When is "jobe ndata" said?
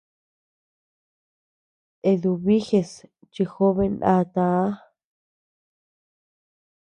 3.51-4.47